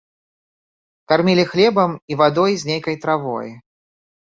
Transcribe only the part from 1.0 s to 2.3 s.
Кармілі хлебам і